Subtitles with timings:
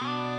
[0.00, 0.33] Bye.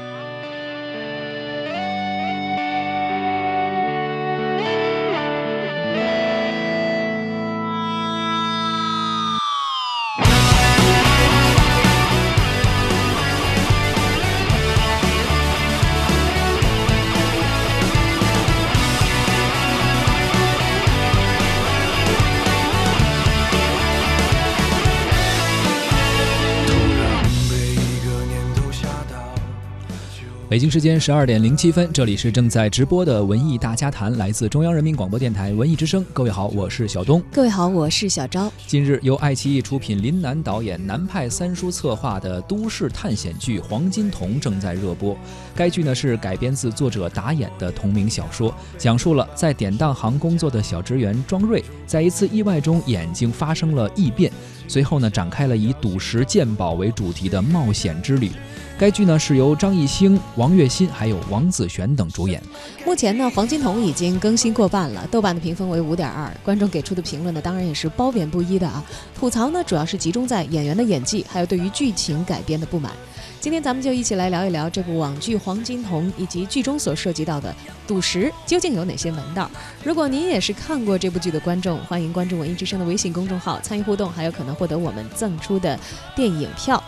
[30.56, 36.02] 北京时间十二点零七分，这里是正在直播的文艺大家谈，来自中央人民广播电台文艺之声。
[36.14, 37.22] 各位好，我是小东。
[37.30, 38.50] 各位好，我是小昭。
[38.66, 45.14] 近日，由爱奇艺出品、林楠导演、南派三叔策划的都市探险剧《黄金瞳》正在热播。
[45.54, 54.32] 该剧呢是改编自作者打眼的同名小说，讲述了在典当行工作的小职员庄瑞，在一次意外中眼睛发生了异变，
[54.70, 58.32] 随后呢展开了以赌石鉴宝为主题的冒险之旅。
[58.78, 62.42] 该剧呢是由张艺兴、王栎鑫还有王子璇等主演。
[62.86, 68.84] 目前呢，《黄金瞳》已经更新过半了，豆瓣的评分为五点二，观众给出的评论呢，当然也是褒贬不一的啊。
[69.18, 72.92] 吐槽呢，主要是集中在演员的演技，还有对于剧情改编的不满。
[73.40, 77.56] 今天咱们就一起来聊一聊这部网剧《黄金瞳》以及剧中所涉及到的
[77.88, 79.50] 赌石究竟有哪些门道。
[79.84, 85.80] 如果您也是看过这部剧的观众，欢迎关注文艺之声的微信公众号参与互动，还有可能获得我们赠出的
[86.14, 86.84] 电影票。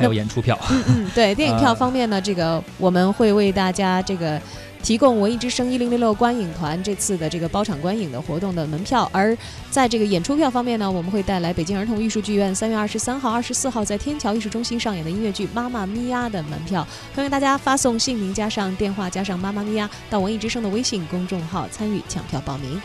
[0.00, 4.40] 还有演出票，嗯嗯，对， 电影票方面呢，这个我们会为大家这个
[4.82, 9.36] 提供文艺之声一零六六观影团这次的这个包场观影的活动的门票，而
[9.70, 22.80] 在这个演出票方面呢，我们会带来北京儿童艺术剧院三月二十三号、二十四号在天桥艺术中心上演的音乐剧《妈妈咪呀》的门票，欢迎大家发送姓名加上电话加上妈妈咪呀到文艺之声的微信公众号参与抢票报名。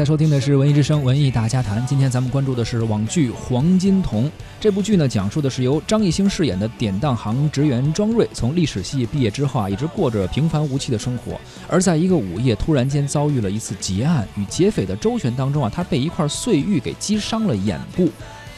[0.00, 4.24] 在收听的是《文艺之声·文艺大家谈》，今天咱们关注的是网剧《黄金瞳》。
[4.58, 11.38] 这部剧呢，讲述的是由张艺兴饰演的典当行职员庄瑞，从历史系毕业之后啊，一直过着平凡无奇的生活。
[11.68, 18.08] 而在一个午夜，突然间遭遇了一次劫案，与劫匪的周旋当中啊，他被一块碎玉给击伤了眼部。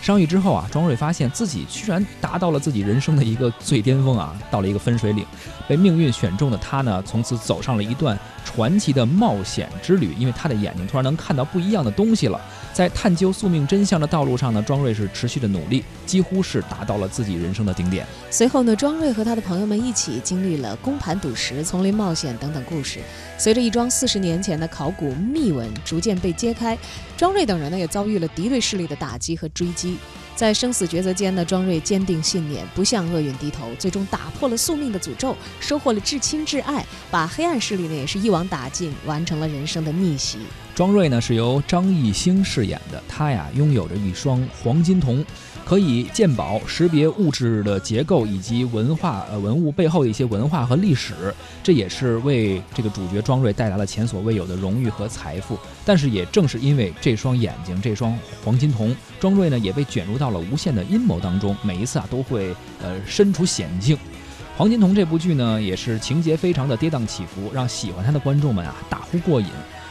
[0.00, 5.24] 伤愈之后啊，庄瑞发现自己居然达到了自己人生的一个最巅峰啊，到了一个分水岭。
[5.68, 10.14] 被命运选中的他呢，从此走上了一段传奇的冒险之旅。
[10.18, 12.40] 因为他的眼睛突然能看到不一样的东西了。
[12.72, 18.06] 在探究宿命真相的道路上呢，庄瑞是持续的努力，几乎是达到了自己人生的顶点。
[18.30, 23.00] 随后呢，庄瑞和他的朋友们一起经历了公盘赌石、丛林冒险等等故事。
[23.36, 26.78] 随着一桩四十年前的考古秘闻逐渐被揭开，
[27.14, 29.98] 庄瑞等人呢也遭遇了敌对势力的打击和追击。
[30.34, 40.38] 在生死抉择间呢，庄睿坚定信念，不向厄运低头，最终打破了宿命的诅咒，收获了至亲至爱，把黑暗势力呢也是一网打尽，完成了人生的逆袭。
[40.74, 45.24] 庄睿呢是由张艺兴饰演的，他呀拥有着一双黄金瞳，
[45.64, 51.14] 可以鉴宝、识别物质的结构以及文化呃文物背后的一些文化和历史，
[51.62, 55.58] 这也是为这个主角庄瑞带来了前所未有的荣誉和财富。
[55.84, 63.96] 但是也正是因为这双眼睛、这双黄金瞳，庄瑞呢也被卷入到了无限的阴谋当中，每一次啊都会呃身处险境。
[64.56, 69.46] 《黄金瞳》这部剧呢也是情节非常的跌宕起伏，让喜欢它的观众们啊大呼过瘾。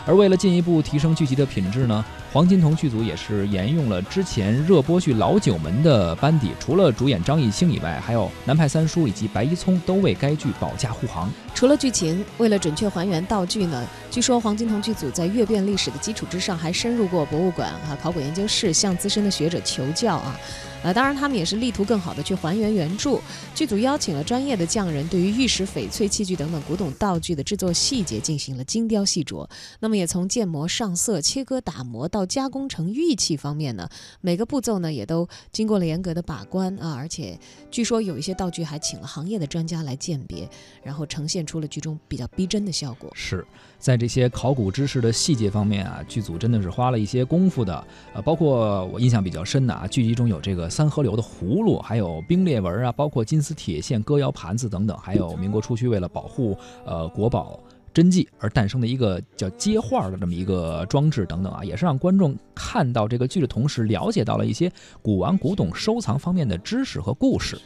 [0.06, 2.04] 而为了进一步提升剧集的品质呢，
[2.34, 11.30] 黄金瞳剧组也是沿用了之前热播剧《老九门》的班底，除了主演张艺兴以外，还有南派三叔以及白一聪都为该剧保驾护航。
[11.54, 20.40] 除了剧情，为了准确还原道具呢，据说黄金瞳剧组在阅遍历史的基础之上，还深入过博物馆啊、考古研究室，向资深的学者求教啊。
[20.84, 23.20] 呃，当然，他们也是力图更好的去还原原著。
[23.54, 29.48] 剧组邀请了专业的匠人，对于玉石、翡翠器具等等古董道具的制作细节进行了精雕细琢。
[29.80, 33.88] 那么，也从建模、上色、切割、打磨到加工成玉器方面呢，
[34.22, 36.94] 每个步骤呢也都经过了严格的把关啊。
[36.96, 37.38] 而且，
[37.70, 40.50] 据说有一些道具还请了行业的专家来鉴别，
[40.84, 43.12] 然后呈现出了剧中比较逼真的效果。
[43.14, 43.46] 是
[43.78, 47.84] 在这些考古知识的细节方面啊，剧组真的是花了一些功夫的。
[48.14, 50.70] 呃，包括我印象比较深的啊，剧集中有这个。
[50.72, 57.60] 三河流的葫芦，还有冰裂纹啊，包括金丝铁线、歌谣盘子等等，还有民国初期为了保护呃国宝
[57.94, 64.72] 真迹而诞生的一个叫接画的这么一个装置等等啊，也是让观众看到这个剧的同时，了解到了一些
[65.02, 67.60] 古玩古董收藏方面的知识和故事。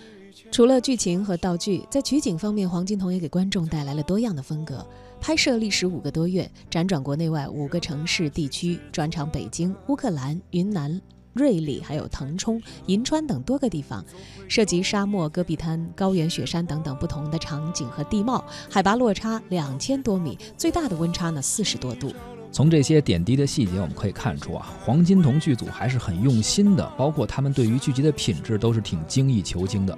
[0.51, 4.85] 除了剧情和道具，在取景方面，黄金瞳也给观众带来了多样的风格。
[5.21, 11.01] 拍摄历时五个多月，辗转国内外五个城市地区，专场北京、乌克兰、云南。
[11.35, 14.03] 瑞丽，还有腾冲、银川等多个地方，
[14.47, 22.13] 涉及沙漠、戈壁滩、高原雪山等等不同的场景和地貌，海拔落差两千多米，最大的温差呢四十多度。
[22.53, 29.97] 从这些点滴的细节，我们可以看出啊，黄金瞳剧组还是很用心的，包括他们对于剧集的品质都是挺精益求精的。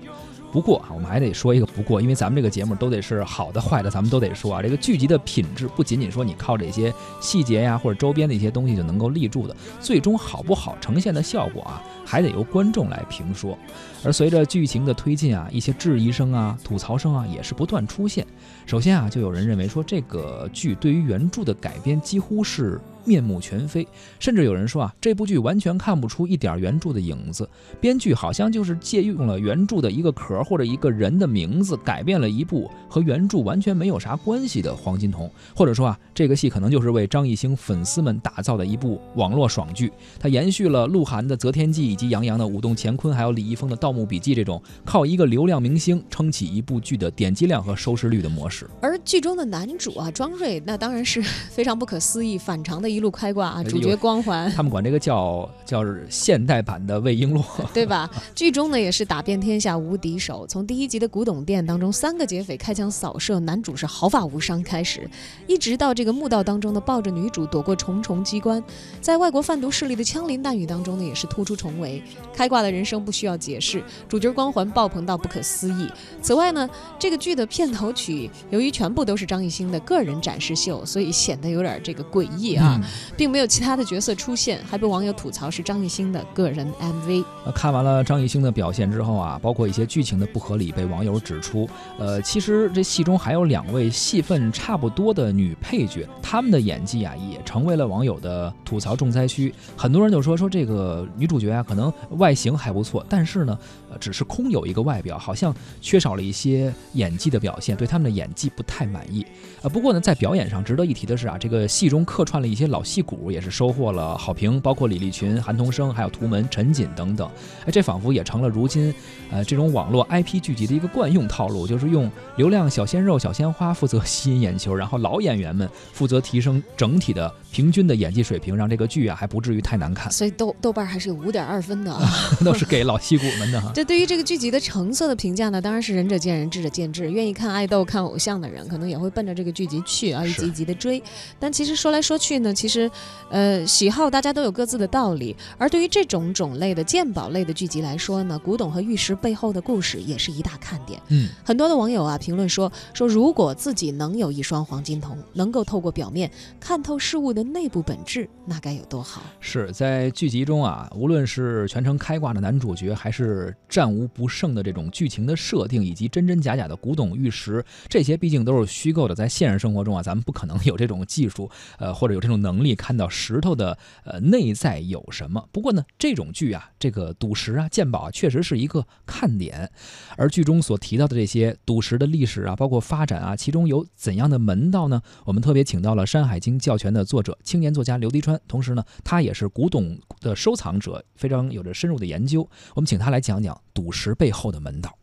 [0.52, 4.62] 不过啊，我们还得说一个不过，因为咱们这个节目都得是好的坏的，咱们都得说啊。
[4.62, 13.58] 这个剧集的品质不仅仅说你靠这些细节呀或者周边的一些东西就能够立住的，最终好不好呈现的效果啊，还得由观众来评说。
[14.04, 18.26] 而随着剧情的推进啊，一些质疑声啊、吐槽声啊也是不断出现。
[18.66, 22.80] 首先啊，就有人认为说这个剧对于原著的改编几乎是。
[23.08, 23.88] 面目全非，
[24.20, 27.50] 甚至有人说啊，这部剧完全看不出一点原著的影子，
[27.80, 39.90] 编剧好像就是借用了原著的一个壳或者一个人的名字，改变了一部和原著完全没有啥关系的《黄金瞳》，或者说啊，这个戏可能就是为张艺兴粉丝们打造的一部网络爽剧，
[40.20, 48.70] 它延续了鹿晗的《择天记》以及杨洋的《舞动乾坤》，还有李易峰的《道墓笔记》这种靠一个流量明星撑起一部剧的点击量和收视率的模式。
[48.82, 52.98] 而剧中的男主啊，庄瑞，那当然是非常不可思议、反常的一。
[52.98, 58.10] 一路开挂啊，主角光环，他们管这个叫叫现代版的魏璎珞，对吧？
[58.34, 60.48] 剧中呢也是打遍天下无敌手。
[60.48, 65.08] 从第一集的古董店当中，三个劫匪开枪扫射男主是毫发无伤开始，
[65.46, 68.64] 一直到这个墓道当中呢抱着女主躲过重重机关，
[69.00, 72.02] 在外国贩毒势力的枪林弹雨当中呢也是突出重围。
[72.34, 73.77] 开挂的人生不需要解释，
[74.08, 75.88] 主角光环爆棚到不可思议。
[76.22, 76.70] 此外呢，
[77.00, 82.80] 这个剧的片头曲由于全部都是张艺兴的个人展示秀，所以显得有点这个诡异啊。
[83.16, 87.24] 并没有其他的角色出现，还被网友吐槽是张艺兴的个人 MV。
[87.54, 91.68] 看完了张艺兴的表现之后啊，包括一些剧情的不合理被网友指出。
[91.98, 99.54] 呃，其实这戏中还有两位戏份差不多的女配角，她们的演技啊也成为了网友的吐槽重灾区。
[99.76, 103.58] 很多人就说说这个女主角啊，可能外形还不错，但是呢，
[103.92, 109.24] 呃，只是空有一个外表，好像缺少了一些演技的表现，对他们的演技不太满意。
[109.62, 112.84] 呃，不过呢，在表演上值得一提的是啊，这个戏中客串了一些老。
[112.88, 117.30] 戏骨也是收获了好评，包括李立群、韩童生，还有图门、陈瑾等等。
[117.66, 118.96] 哎，这仿佛也成了如今，
[119.30, 130.10] 呃，这种网络 IP 剧集的一个惯用套路，就是用流量小鲜肉、小鲜花负责吸引眼球，然后老演员们负责提升整体的平均的演技水平，让这个剧啊还不至于太难看。
[130.10, 131.94] 所以豆豆瓣还是有五点二分的，
[132.46, 133.57] 都是给老戏骨们的。
[133.74, 137.10] 这对于这个剧集的成色的评价呢，当然是仁者见仁，智者见智。
[137.10, 141.02] 愿意看爱豆、看偶像的人，可能也会奔着这个剧集去啊，一集一集的追。
[141.40, 142.90] 但其实说来说去呢，其实，
[143.30, 143.48] 呃。
[143.48, 151.02] 呃，喜好大家都有各自的道理，而对于这种种类的鉴宝类的剧集来说呢，古董和玉石背后的故事也是一大看点。
[151.08, 159.22] 嗯，很多的网友啊评论说说，如果自己能有一双黄金瞳，能够透过表面看透事物的内部本质，那该有多好。
[159.40, 173.08] 是在剧集中啊，无论是全程开挂的男主角，还是战无不胜的这种剧情的设定，以及真真假假的古董玉石，这些毕竟都是虚构的，在现实生活中啊，咱们不可能有这种技术，呃，或者有这种能力看到。
[173.10, 175.44] 石头的呃内在有什么？
[175.52, 179.70] 不过呢，这种剧啊，这个赌石啊、鉴宝啊，确实是一个看点。
[180.16, 185.02] 而剧中所提到的这些赌石的历史啊，包括发展啊，其中有怎样的门道呢？
[185.26, 192.48] 我们特别请到了《山海经》教全的作者、青年作家刘迪川，同时呢，他也是古董的收藏者，非常有着深入的研究。
[192.76, 194.94] 我们请他来讲讲赌石背后的门道。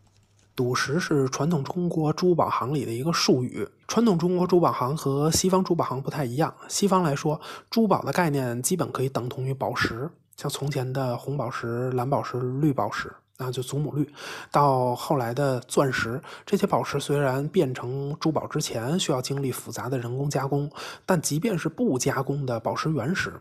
[0.56, 3.68] 赌石是传统中国珠宝行里的一个术语。
[3.88, 6.54] 传统中国珠宝行和西方珠宝行不太一样。
[6.68, 14.08] 西方来说，珠宝的概念基本可以等同于宝石，像从前的红宝石、蓝宝石、绿宝石，啊，就祖母绿，
[14.52, 20.70] 到后来的钻石，这些宝石虽然变成珠宝之前需要经历复杂的人工加工，
[21.04, 23.32] 但即便是不加工的宝石原石，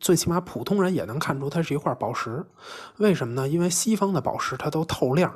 [0.00, 2.44] 最起码普通人也能看出它是一块宝石。
[2.98, 3.48] 为什么呢？
[3.48, 5.32] 因为西方的宝石它都透亮。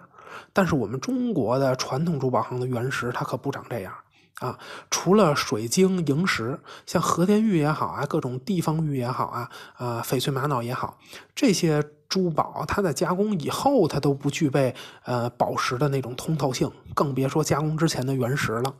[0.53, 3.95] 但是我们中国的传统珠宝行的原石，它可不长这样
[4.41, 4.59] 啊！
[4.91, 10.99] 除了水晶、萤石，像和田玉也好啊，各种地方玉也好啊，啊，翡翠、玛瑙也好，
[11.35, 18.75] 这些珠宝它在加工以后，它都不具备呃宝石的那种通透性，更别说加工之前的原石了。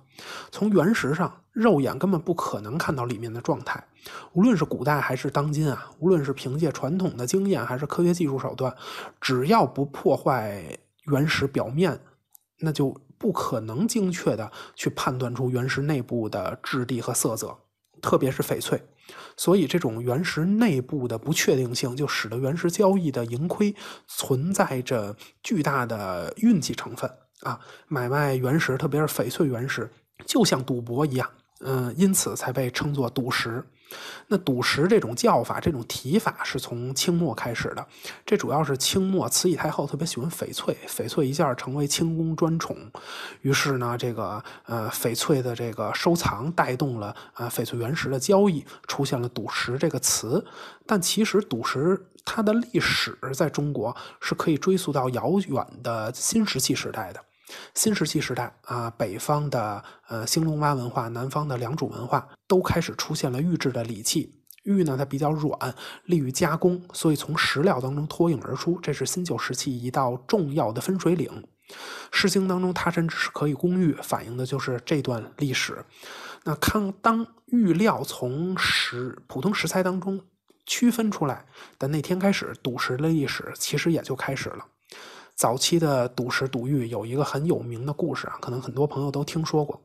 [0.51, 3.85] 从原石上，肉眼根本不可能看到里面的状态。
[4.33, 8.75] 无论是古代还是当今啊，无论是凭借传统的经验还是科学技术手段，
[9.21, 10.79] 只要不破坏。
[11.13, 12.01] 原石表面，
[12.59, 17.57] 那就不可能精确的去判断出原石内部的质地和色泽，
[18.01, 18.81] 特别是翡翠。
[19.37, 23.75] 所以，这种原石内部的不确定性，就使得原石交易的盈亏
[24.07, 27.09] 存在着巨大的运气成分
[27.43, 27.61] 啊！
[27.87, 29.89] 买卖原石，特别是翡翠原石，
[30.25, 33.63] 就像赌博一样，嗯，因此才被称作赌石。
[34.29, 37.87] 那赌石这种叫法、这种提法是从清末开始的。
[38.25, 42.77] 这主要是清末慈禧太后特别喜欢翡翠，翡翠一下成为清宫专宠。
[43.43, 50.45] 于是呢，这个呃翡翠的这个收藏带动了呃翡翠原石的交易，出现了赌石这个词。
[50.87, 57.21] 但其实赌石它的历史在中国是可以追溯到遥远的新石器时代的。
[57.75, 64.33] 新石器时代啊，北方的呃兴隆洼文化，南方的良渚文化都开始出现了玉制的礼器。
[64.65, 65.75] 玉呢，它比较软，
[66.07, 68.81] 利于加工，所以从石料当中脱颖而出。
[68.81, 71.45] 这是新旧石器一道重要的分水岭。
[72.11, 75.85] 《诗经》当中“他山之石，可以攻玉”，反映的就是这段历史。
[76.45, 80.21] 那看当玉料从石普通石材当中
[80.65, 81.47] 区分出来
[81.79, 84.67] 的那天开始，赌石的历史其实也就开始了。
[85.37, 89.79] 早期的赌石赌玉有一个很有名的故事啊，可能很多朋友都听说过。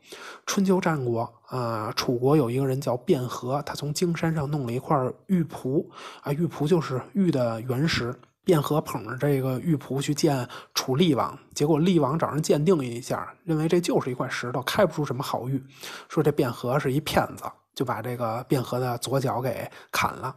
[0.46, 5.86] 春秋战国啊，楚国有一个人叫卞和，他从荆山上弄了一块玉璞
[6.22, 8.18] 啊，玉璞就是玉的原石。
[8.46, 15.62] 卞和捧着这个玉璞去见楚厉王，结果厉王找人鉴定一下，认为这就是一块石头，开不出什么好玉，
[16.08, 17.44] 说这卞和是一骗子，
[17.76, 20.36] 就把这个卞和的左脚给砍了。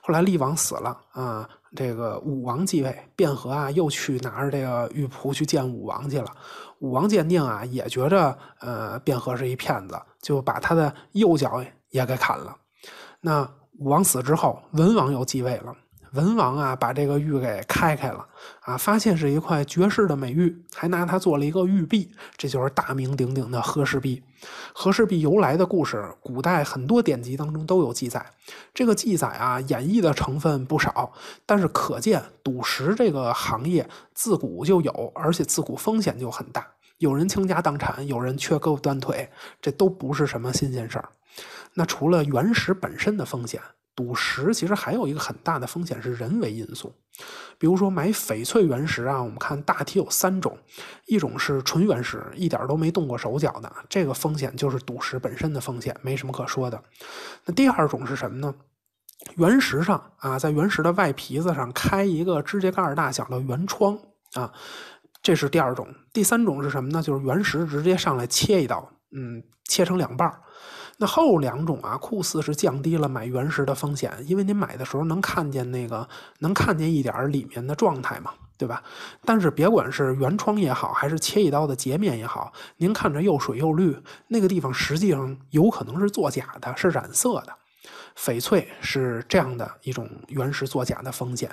[0.00, 1.48] 后来厉王死了啊。
[1.76, 6.26] 这个武王继位，卞和啊又去拿着这个玉璞去见武王去了。
[6.78, 12.56] 武王鉴定啊，也觉着呃卞和是一骗子，就把他的右脚也给砍了。
[13.20, 13.42] 那
[13.78, 15.74] 武王死之后，文王又继位了。
[16.14, 18.26] 文王啊，把这个玉给开开了
[18.60, 24.22] 啊，发现是一块绝世的美玉，还拿它做了一个玉璧，这就是大名鼎鼎的和氏璧。
[24.72, 28.24] 和氏璧由来的故事，古代很多典籍当中都有记载。
[28.72, 31.12] 这个记载啊，演绎的成分不少，
[31.44, 36.66] 但是可见赌石这个行业自古就有，而且自古风险就很大，
[36.98, 39.28] 有人倾家荡产，有人缺胳膊断腿，
[39.60, 41.08] 这都不是什么新鲜事儿。
[41.72, 43.60] 那除了原石本身的风险，
[43.96, 46.92] 赌石其实还有一个很大的风险是人为因素，
[47.58, 50.58] 比如说买翡翠原石啊，我们看大体有三种，
[51.06, 56.82] 一种是纯原石，一点都没动过手脚的，这个风险就是赌石本身的风险，没什么可说的。
[57.44, 58.54] 那第二种是什么呢？
[59.36, 63.96] 原石上啊，在原石的外皮子上开一个指甲盖大小的圆窗
[64.34, 64.52] 啊，
[65.22, 65.86] 这是第二种。
[66.12, 67.00] 第三种是什么呢？
[67.00, 70.40] 就是原石直接上来切一刀，嗯，切成两半儿。
[70.98, 76.08] 那后两种啊，酷似是降低了买原石的风险，因为您买的时候能看见那个，
[76.38, 78.82] 能看见一点里面的状态嘛，对吧？
[79.24, 83.96] 但是别管是原窗也好，还是切一刀的截面也好，您看着又水又绿，
[84.28, 87.52] 那个地方实际上有可能是作假的，是染色的。
[88.16, 91.50] 翡翠是这样的一种原石作假的风险。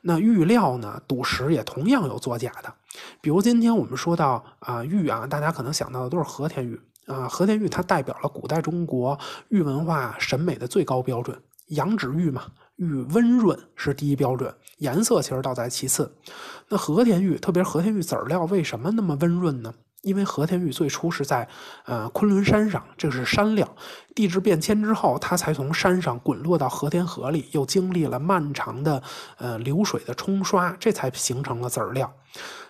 [0.00, 2.72] 那玉料呢，赌石也同样有作假的。
[3.20, 6.80] 比如今天我们说到啊玉啊，大家可能想到的都是和田玉。
[7.08, 11.36] 啊，和田玉它代表了古代中国玉文化审美的最高标准，
[11.68, 12.42] 羊脂玉嘛，
[12.76, 16.14] 玉温润是第一标准，颜色其实倒在其次。
[16.68, 19.74] 那和田玉，特别是和田玉籽料，为什么那么温润呢？
[20.02, 21.48] 因为和田玉最初是在
[21.86, 23.66] 呃昆仑山上，这是山料，
[24.14, 29.02] 地质变迁之后，它才从山上滚落到和田河里，又经历了漫长的
[29.38, 32.12] 呃流水的冲刷，这才形成了籽料。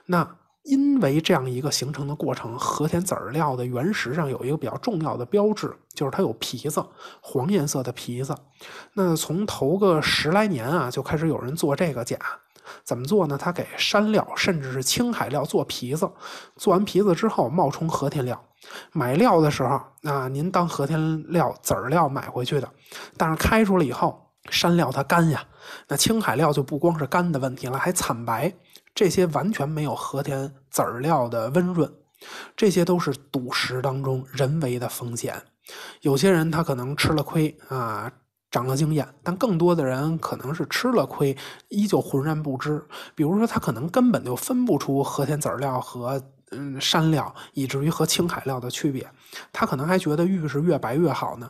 [0.06, 0.36] 那。
[0.68, 6.84] 因为这样一个形成的过程，和田籽料的原石上有一个比较重要的标志，就是它有皮子，
[7.22, 8.36] 黄颜色的皮子。
[8.92, 12.18] 那从头个十来年啊，就开始有人做这个假。
[12.84, 13.38] 怎么做呢？
[13.38, 16.10] 他给山料甚至是青海料做皮子，
[16.56, 18.38] 做完皮子之后冒充和田料。
[18.92, 22.68] 买料的时候啊，您当和田料籽料买回去的，
[23.16, 24.20] 但是开出来以后，
[24.50, 25.42] 山料它干呀，
[25.88, 28.52] 那青海料就不光是干的问题了，还惨白。
[28.98, 31.88] 这些完全没有和田籽料的温润，
[32.56, 35.40] 这些都是赌石当中人为的风险。
[36.00, 38.10] 有些人他可能吃了亏啊，
[38.50, 41.36] 长了经验，但更多的人可能是吃了亏，
[41.68, 42.84] 依旧浑然不知。
[43.14, 49.08] 比如说，他可能根本就分不出和田籽料和嗯山料，以至于和青海料的区别。
[49.52, 51.48] 他可能还觉得玉是越白越好呢。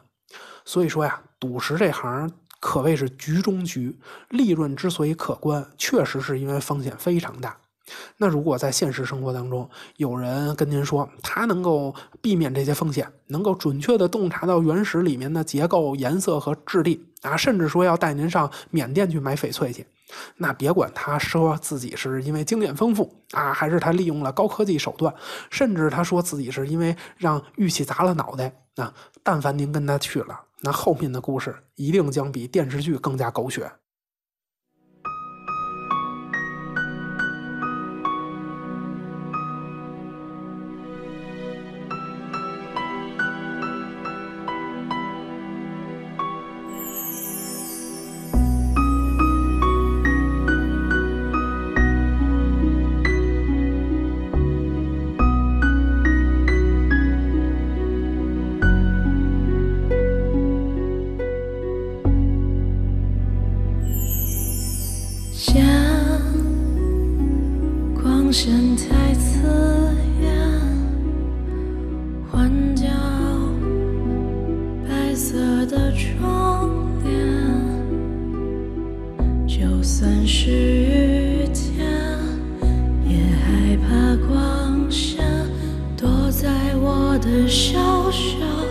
[0.66, 2.30] 所以说呀，赌石这行。
[2.60, 3.98] 可谓是局中局，
[4.30, 7.56] 利润之所以可观，确实是因为风险非常大。
[8.18, 19.86] 那如果在现实生活当中，有人跟您说他能够避免这些风险，能够准确的洞察到原石里面的结构、颜色和质地啊，甚至说要带您上缅甸去买翡翠去，
[20.36, 25.14] 那别管他说自己是因为经验丰富啊，还是他利用了高科技手段，
[25.48, 33.70] 甚至他说自己是因为让玉器砸了脑袋啊，但凡您跟他去了，那后面的故事一定将比电视剧更加狗血。
[87.30, 88.67] 的小小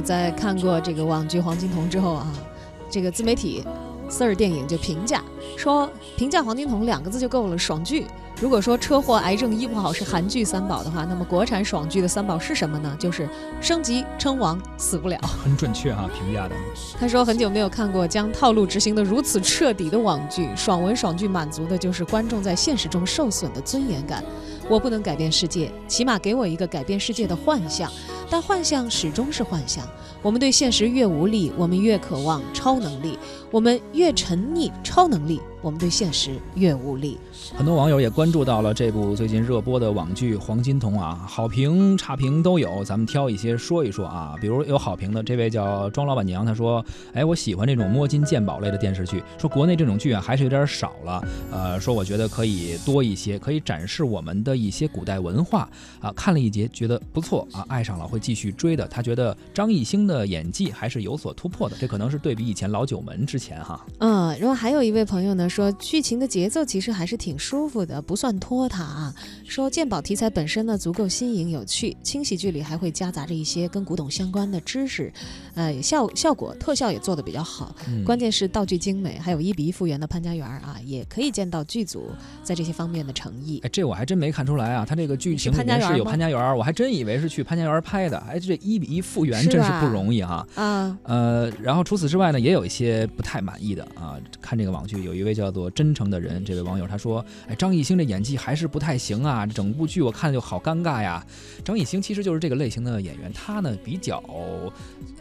[0.00, 2.26] 友在看过这个网剧《黄金瞳》之后啊，
[2.90, 3.62] 这个自媒体
[4.08, 5.22] Sir 电影就评价
[5.56, 8.06] 说，评价《黄金瞳》两个字就够了，爽剧。
[8.40, 12.96] 如果说车祸、癌症医不好是韩剧三宝的话，那么国产爽剧的三宝是什么呢？
[12.98, 13.28] 就是
[13.60, 15.18] 升级、称王、死不了。
[15.20, 16.54] 很准确啊，评价的。
[16.98, 24.24] 他说很久没有看过将套路执行的如此彻底的网剧，爽文爽剧满足的就是观众在现实中受损的尊严感。
[24.70, 27.90] 我不能改变世界，起码给我一个改变世界的幻象。
[28.30, 29.84] 但幻象始终是幻象。
[30.22, 33.18] 我们对现实越无力，我们越渴望超能力；
[33.50, 37.18] 我们越沉溺超能力，我们对现实越无力。
[37.54, 44.34] 很多网友也关注到了这部最近热播的网剧《黄金瞳》啊，好评差评都有，咱们挑一些说一说啊。
[44.40, 55.68] 比如有好评的，这位叫庄老板娘，她说：“哎，我喜欢这种摸金鉴宝类的电视剧，说国内这种剧啊还是有点少了，呃，说我觉得可以多一些，可以展示我们的一些古代文化
[56.00, 56.12] 啊。
[56.12, 58.86] 看了一节觉得不错啊，爱上了会继续追的。
[58.88, 63.84] 他觉得张艺兴的演技还是有所突破的，这可能是对比以前老九门之前哈。
[63.98, 69.14] 嗯，然后还有一位朋友呢说，剧情的节奏其实还是挺舒服的，不算拖沓啊。
[69.46, 75.12] 说鉴宝题材本身呢足够新颖有趣，轻喜剧里还会夹杂着一些跟古董相关的知识，
[75.54, 77.74] 呃，效效果特效也做得比较好，
[78.06, 82.10] 关键是道具精美，还有一比一复原的潘家园啊，也可以见到剧组
[82.44, 83.60] 在这些方面的诚意。
[83.64, 88.16] 哎，这我还真没看出来啊，他这个剧情里面是有潘家园，我还真以为是去潘家园拍的。
[88.18, 90.46] 哎，这一比一复原真是不容易啊。
[90.54, 94.16] 啊，呃，然后除此之外呢，也有一些不太满意的啊。
[94.40, 101.24] 看这个网剧，有一位叫做真诚的人，这位网友他说：“哎，张艺兴这演技还是不太行啊，整部剧我看就好尴尬呀。”
[101.64, 104.22] 张艺兴其实就是这个类型的演员，他呢比较，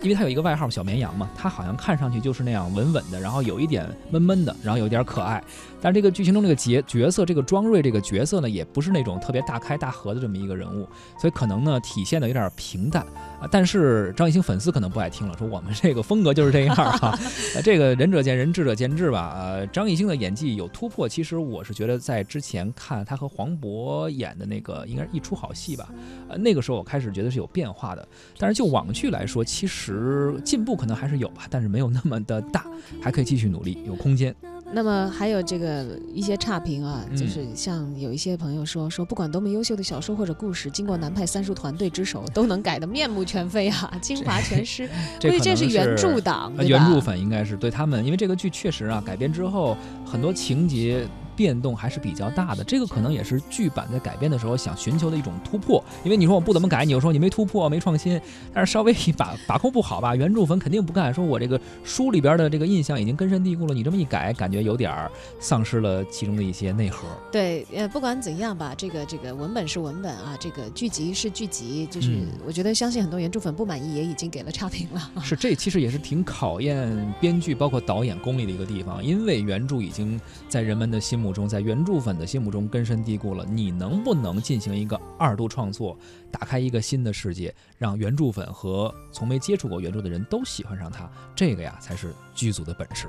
[0.02, 5.42] 因为他有一个外号小绵羊嘛，他好像看上去就是那样稳稳的，然后有一点闷闷的，然后有一点可爱。
[5.82, 10.86] 但是这个剧情中这个角角色，这个庄睿这个角色呢，也不是那种特别大开大合的这么一个人物，
[11.18, 13.02] 所以可能呢体现的有点平淡
[13.40, 13.48] 啊。
[13.50, 17.18] 但是张艺兴粉丝可能不爱听了，说我们这个风格就是这样啊。
[17.64, 19.34] 这个仁者见仁，智者见智吧。
[19.38, 25.94] 呃，张艺兴的演技有突破，其实我是觉得在之前看他和黄渤演的那个应该是一出好戏吧，
[26.28, 28.08] 呃，那个时候我开始觉得是有变化的。
[28.38, 32.66] 但是就网剧来说，其实进步可能还是有吧，但是没有那么的大，
[33.02, 34.36] 还可以继续努力，有空间。
[34.72, 44.88] 那么还有这个一些差评啊，就是像有一些朋友说说，不管多么优秀的小说或者故事，经过南派三叔团队之手，都能改得面目全非啊， 精华全失。
[45.20, 51.08] 所以这是原著党，原著粉应该是对他们，因为这个剧确实啊改编之后，很多情节
[51.40, 52.62] 变动还是比较大的。
[52.66, 55.82] 这个可能也是剧版在改编的时候想寻求的一种突破。
[56.04, 58.20] 因为你说我不怎么改，你又说你没突破、没创新，
[58.54, 61.14] 但是稍微把把控不好吧，原著粉肯定不干。
[61.14, 67.08] 说我这个书里边的这个印象已经根深蒂固了，你这么一改，感觉有点儿丧失了其中的一些内核。
[67.32, 75.12] 对，呃，不管怎样吧，这个这个文本是文本啊，这个剧集是剧集，就是嗯我觉得相信很多原著粉不满意，也已经给了差评了。
[75.24, 83.46] 是，这其实也是挺考验编剧包括导演功力的一个地方，因为原著已经在人们的心目中，在原著粉的心目中根深蒂固了。
[83.46, 85.98] 你能不能进行一个二度创作，
[86.32, 91.10] 打开一个新的世界，让原著粉和从没接触过原著的人都喜欢上它？
[91.36, 93.08] 这个呀，才是剧组的本事。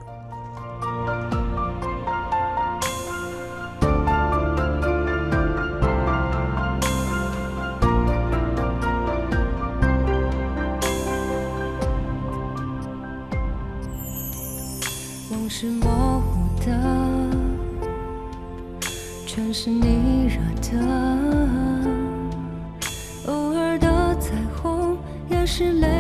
[15.31, 16.00] 梦是模
[19.43, 20.69] 全是你惹的。
[23.27, 24.99] 偶尔的彩虹
[25.31, 26.00] 也是泪